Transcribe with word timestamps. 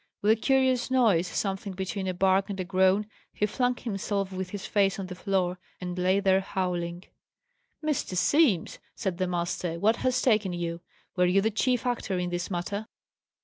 With 0.23 0.31
a 0.31 0.35
curious 0.35 0.89
noise, 0.89 1.27
something 1.27 1.73
between 1.73 2.07
a 2.07 2.13
bark 2.15 2.49
and 2.49 2.59
a 2.59 2.63
groan, 2.63 3.05
he 3.33 3.45
flung 3.45 3.75
himself 3.77 4.31
with 4.31 4.49
his 4.49 4.65
face 4.65 4.97
on 4.97 5.05
the 5.05 5.13
floor, 5.13 5.59
and 5.79 5.95
lay 5.95 6.19
there 6.19 6.39
howling. 6.41 7.03
"Mr. 7.85 8.17
Simms," 8.17 8.79
said 8.95 9.19
the 9.19 9.27
master, 9.27 9.79
"what 9.79 9.97
has 9.97 10.19
taken 10.19 10.53
you? 10.53 10.81
Were 11.15 11.27
you 11.27 11.39
the 11.39 11.51
chief 11.51 11.85
actor 11.85 12.17
in 12.17 12.31
this 12.31 12.49
matter?" 12.49 12.87